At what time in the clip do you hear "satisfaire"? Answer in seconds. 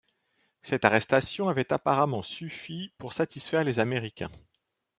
3.13-3.63